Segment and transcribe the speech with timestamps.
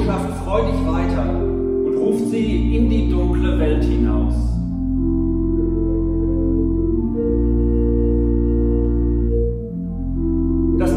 [0.00, 4.34] Botschaft freudig weiter und ruft sie in die dunkle Welt hinaus.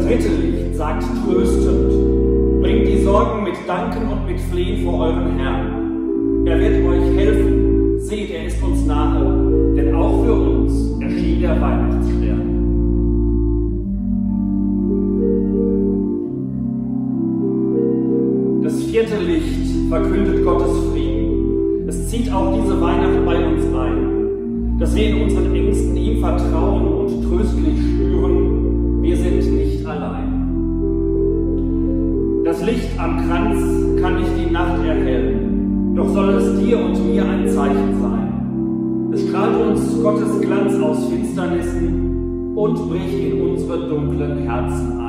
[0.06, 5.13] dritte Licht sagt tröstend, bringt die Sorgen mit Danken und mit Flehen vor euren
[44.64, 45.03] Herzen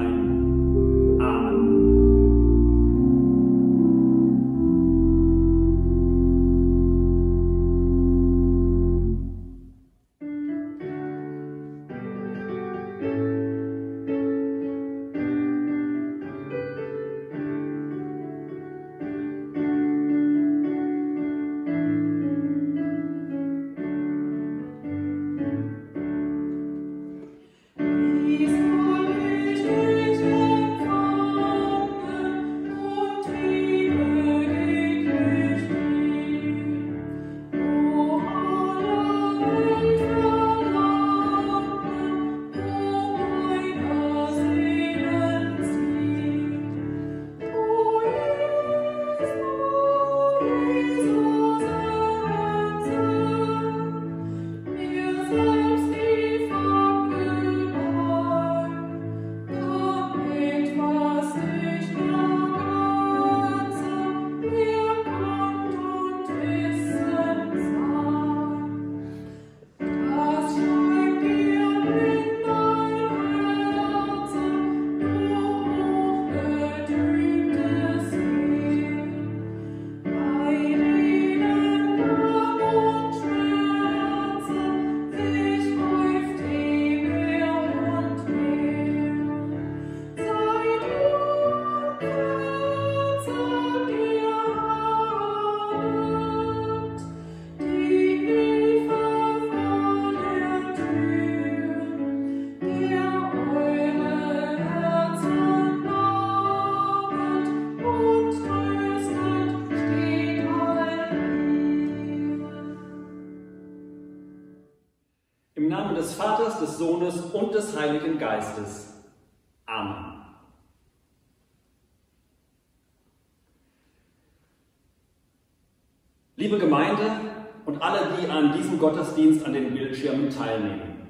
[130.06, 131.08] den Bildschirmen teilnehmen.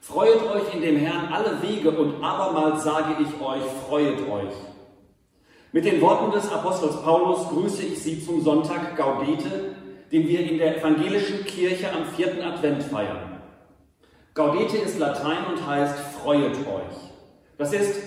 [0.00, 4.54] Freuet euch in dem Herrn alle Wege und abermals sage ich euch, freuet euch.
[5.72, 9.74] Mit den Worten des Apostels Paulus grüße ich Sie zum Sonntag Gaudete,
[10.12, 13.40] den wir in der evangelischen Kirche am vierten Advent feiern.
[14.34, 16.96] Gaudete ist Latein und heißt freuet euch.
[17.56, 18.00] Das ist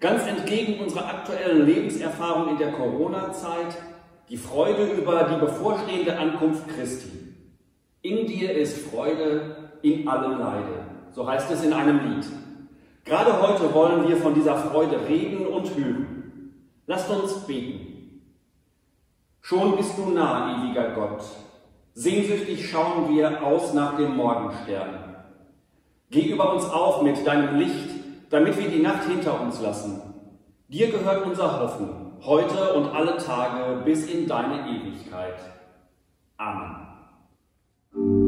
[0.00, 3.76] ganz entgegen unserer aktuellen Lebenserfahrung in der Corona-Zeit
[4.28, 7.21] die Freude über die bevorstehende Ankunft Christi.
[8.02, 10.86] In dir ist Freude in allem Leide.
[11.12, 12.26] So heißt es in einem Lied.
[13.04, 16.52] Gerade heute wollen wir von dieser Freude reden und hören.
[16.86, 18.22] Lasst uns beten.
[19.40, 21.22] Schon bist du nah, ewiger Gott.
[21.94, 25.14] Sehnsüchtig schauen wir aus nach dem Morgenstern.
[26.10, 27.90] Geh über uns auf mit deinem Licht,
[28.30, 30.00] damit wir die Nacht hinter uns lassen.
[30.68, 35.38] Dir gehört unser Hoffen, heute und alle Tage bis in deine Ewigkeit.
[36.36, 36.81] Amen.
[37.94, 38.21] Thank you.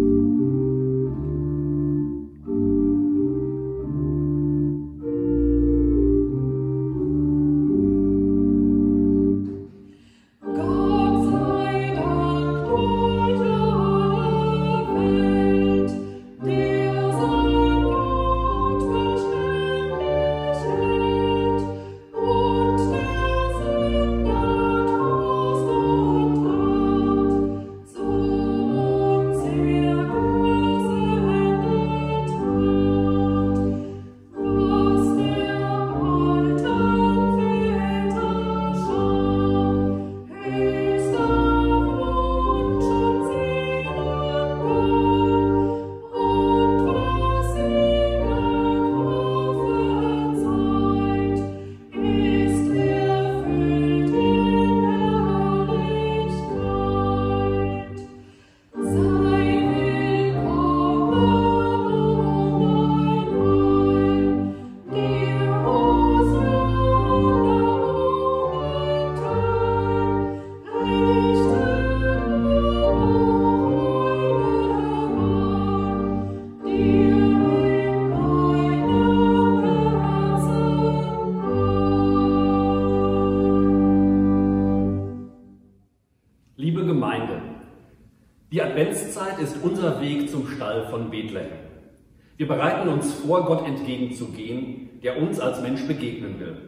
[92.44, 96.58] Wir bereiten uns vor, Gott entgegenzugehen, der uns als Mensch begegnen will.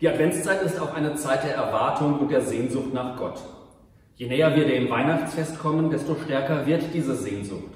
[0.00, 3.40] Die Adventszeit ist auch eine Zeit der Erwartung und der Sehnsucht nach Gott.
[4.16, 7.74] Je näher wir dem Weihnachtsfest kommen, desto stärker wird diese Sehnsucht.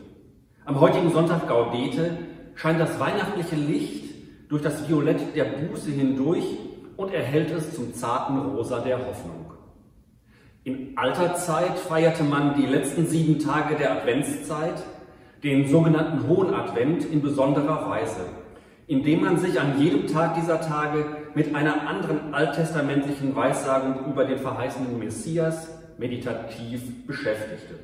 [0.65, 2.19] Am heutigen Sonntag Gaudete
[2.57, 4.07] scheint das weihnachtliche Licht
[4.49, 6.59] durch das Violett der Buße hindurch
[6.97, 9.53] und erhält es zum zarten Rosa der Hoffnung.
[10.65, 14.83] In alter Zeit feierte man die letzten sieben Tage der Adventszeit,
[15.45, 18.23] den sogenannten Hohen Advent, in besonderer Weise,
[18.87, 21.05] indem man sich an jedem Tag dieser Tage
[21.35, 27.75] mit einer anderen alttestamentlichen Weissagung über den verheißenen Messias meditativ beschäftigte.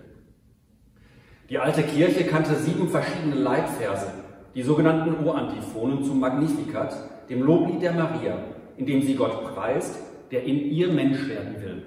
[1.50, 4.06] Die alte Kirche kannte sieben verschiedene Leitverse,
[4.54, 6.96] die sogenannten O-Antiphonen zum Magnificat,
[7.28, 8.38] dem Loblied der Maria,
[8.78, 9.98] in dem sie Gott preist,
[10.30, 11.82] der in ihr Mensch werden will.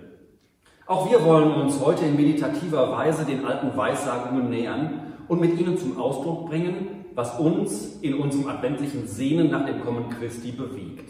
[0.86, 5.78] Auch wir wollen uns heute in meditativer Weise den alten Weissagungen nähern und mit ihnen
[5.78, 11.10] zum Ausdruck bringen, was uns in unserem adventlichen Sehnen nach dem Kommen Christi bewegt.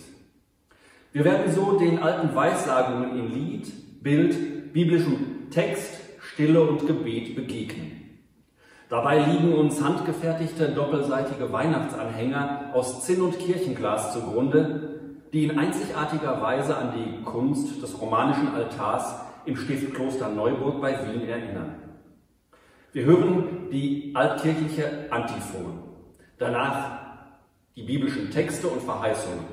[1.12, 7.92] Wir werden so den alten Weissagungen in Lied, Bild, biblischem Text, Stille und Gebet begegnen.
[8.90, 15.00] Dabei liegen uns handgefertigte doppelseitige Weihnachtsanhänger aus Zinn und Kirchenglas zugrunde,
[15.32, 19.16] die in einzigartiger Weise an die Kunst des romanischen Altars
[19.46, 21.83] im Stiftkloster Neuburg bei Wien erinnern.
[22.94, 25.80] Wir hören die altkirchliche Antiphon,
[26.38, 27.00] danach
[27.76, 29.46] die biblischen Texte und Verheißungen,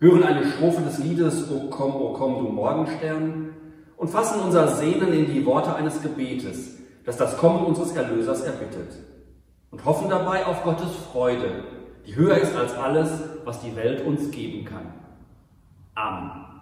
[0.00, 3.54] hören eine Strophe des Liedes O komm, o komm, du Morgenstern
[3.96, 8.96] und fassen unser Sehnen in die Worte eines Gebetes, das das Kommen unseres Erlösers erbittet
[9.70, 11.62] und hoffen dabei auf Gottes Freude,
[12.04, 13.10] die höher ist als alles,
[13.44, 14.92] was die Welt uns geben kann.
[15.94, 16.61] Amen.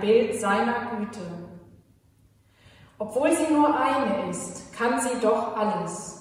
[0.00, 1.20] Bild seiner Güte.
[2.98, 6.18] Obwohl sie nur eine ist, kann sie doch alles.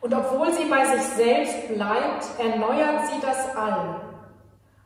[0.00, 4.00] Und obwohl sie bei sich selbst bleibt, erneuert sie das All.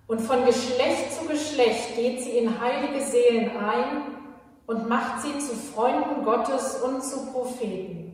[0.07, 4.02] Und von Geschlecht zu Geschlecht geht sie in heilige Seelen ein
[4.66, 8.11] und macht sie zu Freunden Gottes und zu Propheten.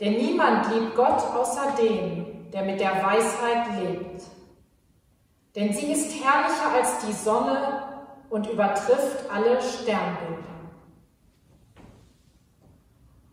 [0.00, 4.22] Denn niemand liebt Gott außer dem, der mit der Weisheit lebt.
[5.54, 7.89] Denn sie ist herrlicher als die Sonne
[8.30, 10.50] und übertrifft alle Sternbilder.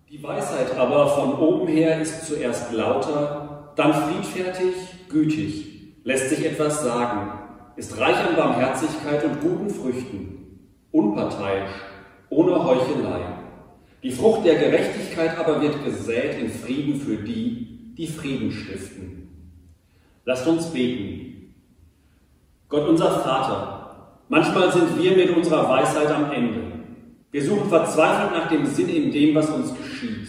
[0.09, 4.75] Die Weisheit aber von oben her ist zuerst lauter, dann friedfertig,
[5.09, 7.31] gütig, lässt sich etwas sagen,
[7.75, 11.71] ist reich an Barmherzigkeit und guten Früchten, unparteiisch,
[12.29, 13.21] ohne Heuchelei.
[14.01, 19.17] Die Frucht der Gerechtigkeit aber wird gesät in Frieden für die, die Frieden stiften.
[20.25, 21.53] Lasst uns beten.
[22.69, 23.76] Gott unser Vater,
[24.29, 26.61] Manchmal sind wir mit unserer Weisheit am Ende.
[27.31, 30.27] Wir suchen verzweifelt nach dem Sinn in dem, was uns geschieht.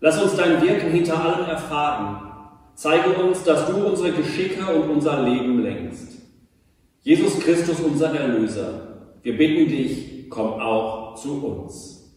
[0.00, 2.28] Lass uns dein Wirken hinter allem erfahren.
[2.74, 6.18] Zeige uns, dass du unsere Geschicke und unser Leben lenkst.
[7.02, 12.14] Jesus Christus, unser Erlöser, wir bitten dich, komm auch zu uns.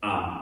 [0.00, 0.41] Amen.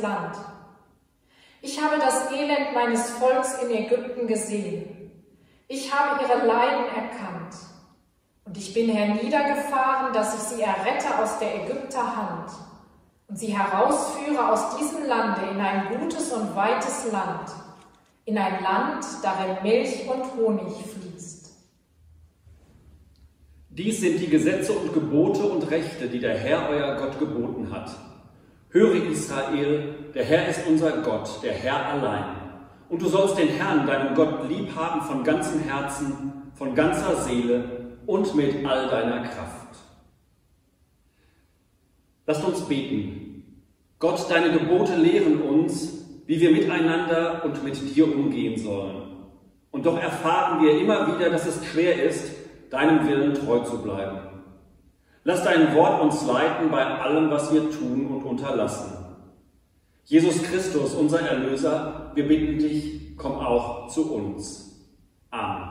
[0.00, 0.36] Land.
[1.62, 5.12] Ich habe das Elend meines Volks in Ägypten gesehen.
[5.68, 7.54] Ich habe ihre Leiden erkannt.
[8.44, 12.50] Und ich bin herniedergefahren, dass ich sie errette aus der Ägypter Hand
[13.28, 17.50] und sie herausführe aus diesem Lande in ein gutes und weites Land,
[18.24, 21.52] in ein Land, darin Milch und Honig fließt.
[23.68, 27.96] Dies sind die Gesetze und Gebote und Rechte, die der Herr euer Gott geboten hat.
[28.72, 32.36] Höre Israel, der Herr ist unser Gott, der Herr allein.
[32.88, 37.96] Und du sollst den Herrn, deinen Gott, lieb haben von ganzem Herzen, von ganzer Seele
[38.06, 39.76] und mit all deiner Kraft.
[42.26, 43.64] Lasst uns beten.
[43.98, 49.02] Gott, deine Gebote lehren uns, wie wir miteinander und mit dir umgehen sollen.
[49.72, 52.30] Und doch erfahren wir immer wieder, dass es schwer ist,
[52.70, 54.29] deinem Willen treu zu bleiben.
[55.30, 58.92] Lass dein Wort uns leiten bei allem, was wir tun und unterlassen.
[60.04, 64.90] Jesus Christus, unser Erlöser, wir bitten dich, komm auch zu uns.
[65.30, 65.70] Amen.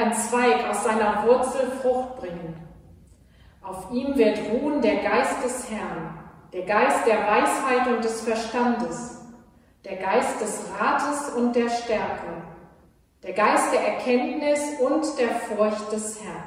[0.00, 2.56] ein Zweig aus seiner Wurzel Frucht bringen.
[3.62, 6.18] Auf ihm wird ruhen der Geist des Herrn,
[6.52, 9.20] der Geist der Weisheit und des Verstandes,
[9.84, 12.42] der Geist des Rates und der Stärke,
[13.22, 16.44] der Geist der Erkenntnis und der Furcht des Herrn.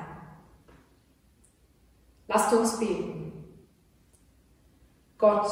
[2.27, 3.31] Lasst uns beten.
[5.19, 5.47] Gott,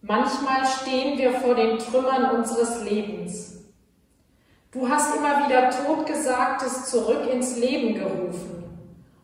[0.00, 3.47] manchmal stehen wir vor den Trümmern unseres Lebens
[4.70, 8.64] Du hast immer wieder Totgesagtes zurück ins Leben gerufen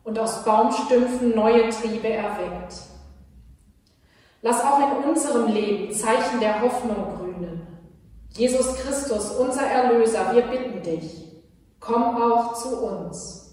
[0.02, 2.74] und aus Baumstümpfen neue Triebe erweckt.
[4.40, 7.66] Lass auch in unserem Leben Zeichen der Hoffnung grünen.
[8.30, 11.42] Jesus Christus, unser Erlöser, wir bitten dich,
[11.78, 13.43] komm auch zu uns.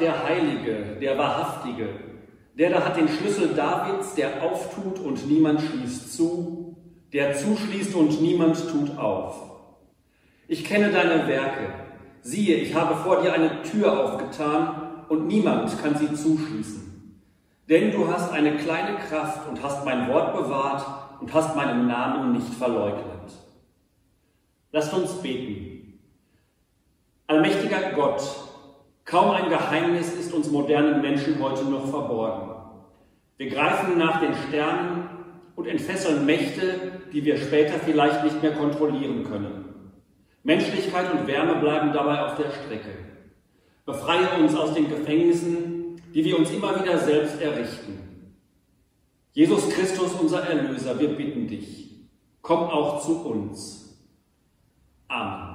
[0.00, 1.88] Der Heilige, der Wahrhaftige.
[2.54, 6.76] Der da hat den Schlüssel Davids, der auftut und niemand schließt zu,
[7.12, 9.50] der zuschließt und niemand tut auf.
[10.48, 11.72] Ich kenne deine Werke.
[12.22, 16.90] Siehe, ich habe vor dir eine Tür aufgetan und niemand kann sie zuschließen.
[17.68, 20.84] Denn du hast eine kleine Kraft und hast mein Wort bewahrt
[21.20, 23.06] und hast meinen Namen nicht verleugnet.
[24.72, 26.00] Lasst uns beten.
[27.26, 28.22] Allmächtiger Gott,
[29.10, 32.54] Kaum ein Geheimnis ist uns modernen Menschen heute noch verborgen.
[33.38, 35.08] Wir greifen nach den Sternen
[35.56, 39.64] und entfesseln Mächte, die wir später vielleicht nicht mehr kontrollieren können.
[40.44, 42.90] Menschlichkeit und Wärme bleiben dabei auf der Strecke.
[43.84, 48.36] Befreie uns aus den Gefängnissen, die wir uns immer wieder selbst errichten.
[49.32, 52.06] Jesus Christus, unser Erlöser, wir bitten dich,
[52.42, 54.00] komm auch zu uns.
[55.08, 55.49] Amen.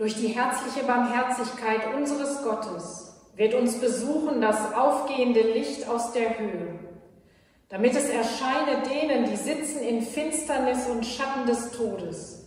[0.00, 6.78] Durch die herzliche Barmherzigkeit unseres Gottes wird uns besuchen das aufgehende Licht aus der Höhe,
[7.68, 12.46] damit es erscheine denen, die sitzen in Finsternis und Schatten des Todes,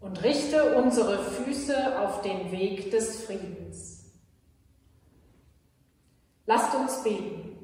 [0.00, 4.10] und richte unsere Füße auf den Weg des Friedens.
[6.46, 7.58] Lasst uns beten.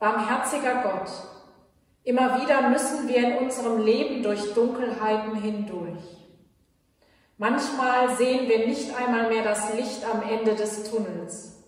[0.00, 1.10] Barmherziger Gott,
[2.02, 6.15] immer wieder müssen wir in unserem Leben durch Dunkelheiten hindurch.
[7.38, 11.64] Manchmal sehen wir nicht einmal mehr das Licht am Ende des Tunnels.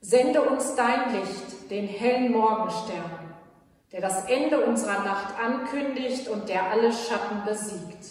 [0.00, 3.34] Sende uns dein Licht, den hellen Morgenstern,
[3.92, 8.04] der das Ende unserer Nacht ankündigt und der alle Schatten besiegt.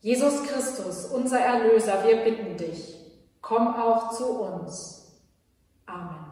[0.00, 2.94] Jesus Christus, unser Erlöser, wir bitten dich,
[3.40, 5.20] komm auch zu uns.
[5.86, 6.25] Amen.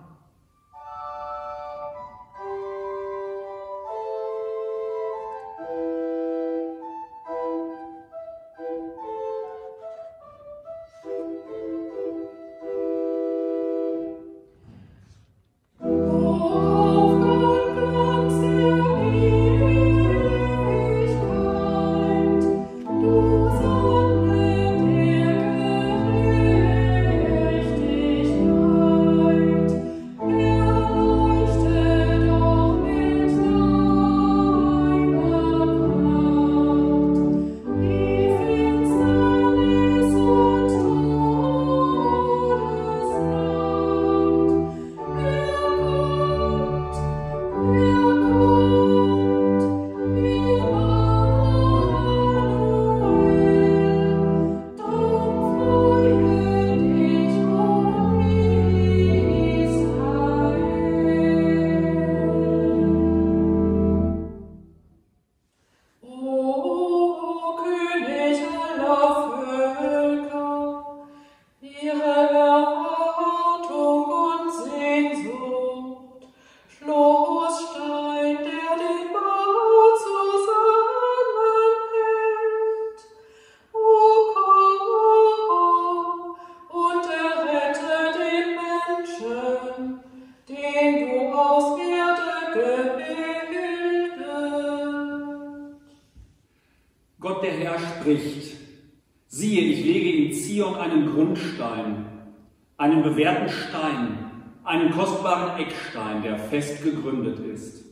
[102.77, 104.19] Einen bewährten Stein,
[104.65, 107.85] einen kostbaren Eckstein, der fest gegründet ist.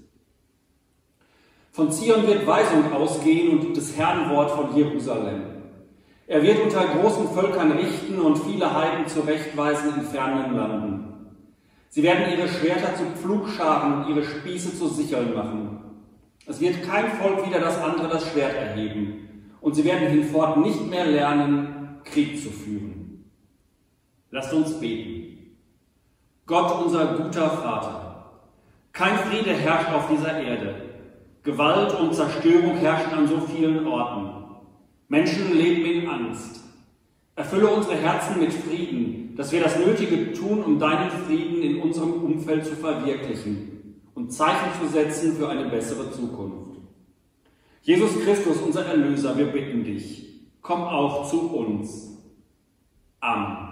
[1.70, 5.42] Von Zion wird Weisung ausgehen und das Herrnwort von Jerusalem.
[6.26, 11.12] Er wird unter großen Völkern richten und viele Heiden zurechtweisen in fernen Landen.
[11.88, 15.80] Sie werden ihre Schwerter zu Pflugscharen und ihre Spieße zu Sicheln machen.
[16.46, 20.88] Es wird kein Volk wieder das andere das Schwert erheben, und sie werden hinfort nicht
[20.88, 23.01] mehr lernen, Krieg zu führen.
[24.32, 25.56] Lasst uns beten.
[26.46, 28.32] Gott, unser guter Vater,
[28.92, 30.74] kein Friede herrscht auf dieser Erde.
[31.42, 34.56] Gewalt und Zerstörung herrschen an so vielen Orten.
[35.08, 36.60] Menschen leben in Angst.
[37.36, 42.12] Erfülle unsere Herzen mit Frieden, dass wir das Nötige tun, um deinen Frieden in unserem
[42.12, 46.78] Umfeld zu verwirklichen und Zeichen zu setzen für eine bessere Zukunft.
[47.82, 52.18] Jesus Christus, unser Erlöser, wir bitten dich, komm auch zu uns.
[53.20, 53.71] Amen.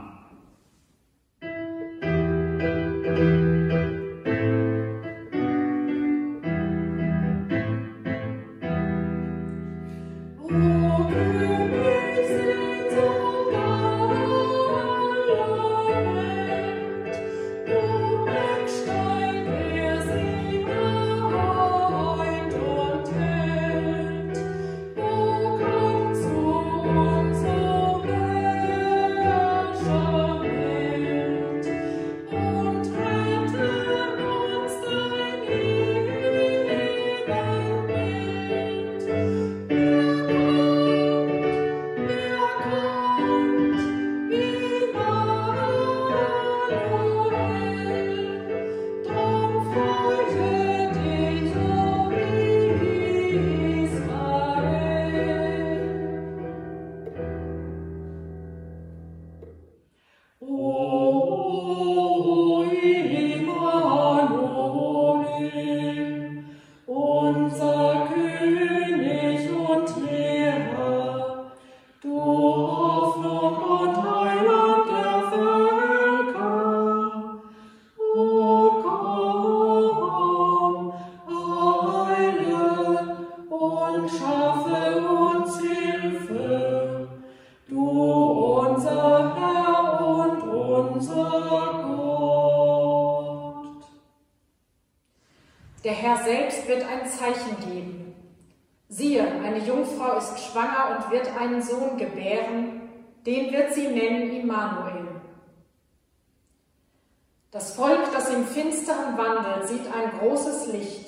[110.61, 111.07] Großes Licht,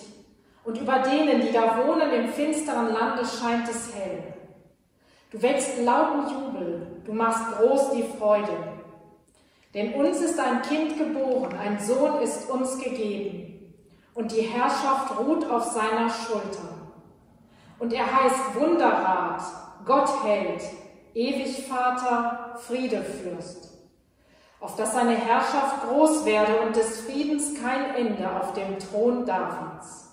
[0.65, 4.23] und über denen, die da wohnen im finsteren Lande, scheint es hell.
[5.31, 8.53] Du wächst lauten Jubel, du machst groß die Freude.
[9.75, 13.75] Denn uns ist ein Kind geboren, ein Sohn ist uns gegeben,
[14.15, 16.69] und die Herrschaft ruht auf seiner Schulter.
[17.79, 19.43] Und er heißt Wunderrat,
[19.85, 20.63] Gott hält,
[21.15, 23.72] ewig Vater, Friedefürst
[24.63, 30.09] auf dass seine Herrschaft groß werde und des Friedens kein Ende auf dem Thron Davids.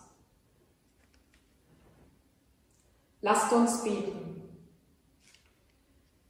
[3.21, 4.41] Lasst uns beten.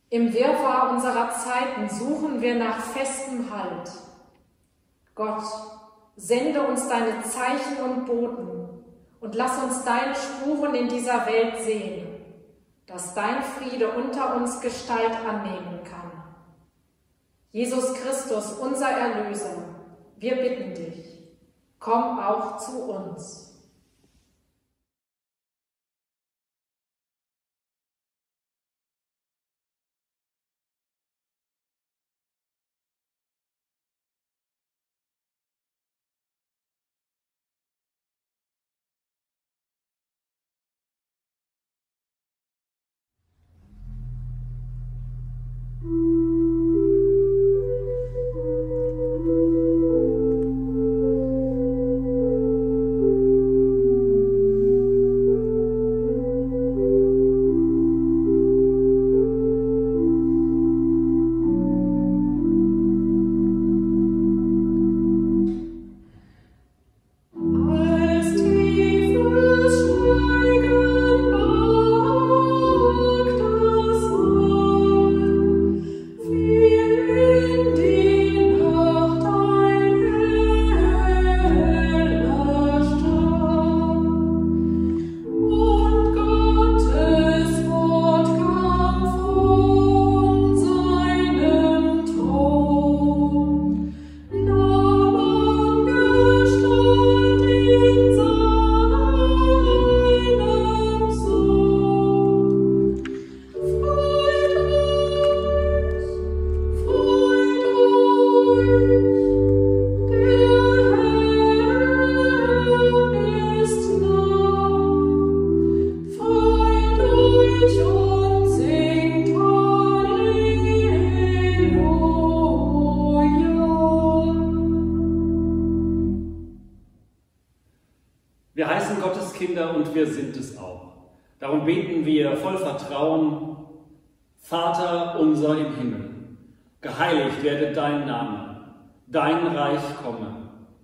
[0.10, 3.90] Im Wirrwarr unserer Zeiten suchen wir nach festem Halt.
[5.16, 5.44] Gott,
[6.18, 8.84] sende uns deine Zeichen und Boten
[9.22, 12.08] und lass uns deine Spuren in dieser Welt sehen,
[12.86, 16.09] dass dein Friede unter uns Gestalt annehmen kann.
[17.52, 19.58] Jesus Christus, unser Erlöser,
[20.18, 21.18] wir bitten dich,
[21.80, 23.49] komm auch zu uns.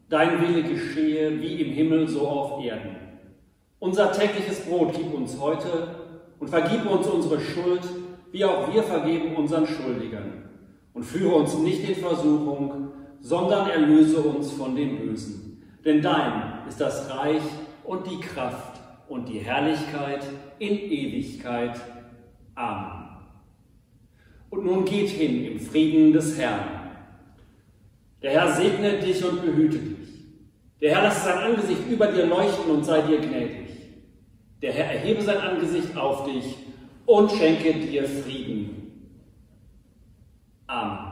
[0.10, 2.96] Dein Wille geschehe wie im Himmel so auf Erden.
[3.80, 5.96] Unser tägliches Brot gib uns heute
[6.40, 7.82] und vergib uns unsere Schuld,
[8.32, 10.50] wie auch wir vergeben unseren Schuldigern.
[10.94, 12.90] Und führe uns nicht in Versuchung,
[13.20, 15.64] sondern erlöse uns von dem Bösen.
[15.84, 17.42] Denn dein ist das Reich
[17.84, 20.26] und die Kraft und die Herrlichkeit
[20.60, 21.80] in Ewigkeit.
[22.56, 23.06] Amen.
[24.50, 26.75] Und nun geht hin im Frieden des Herrn.
[28.26, 30.10] Der Herr segne dich und behüte dich.
[30.82, 33.70] Der Herr lasse sein Angesicht über dir leuchten und sei dir gnädig.
[34.64, 36.56] Der Herr erhebe sein Angesicht auf dich
[37.06, 39.12] und schenke dir Frieden.
[40.66, 41.05] Amen.